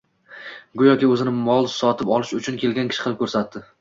go`yoki 0.81 1.09
o`zini 1.15 1.33
mol 1.41 1.69
sotib 1.73 2.15
oilsh 2.17 2.33
uchun 2.39 2.59
kelgan 2.65 2.91
kishi 2.95 3.05
qilib 3.07 3.23
ko`rsatdi 3.27 3.63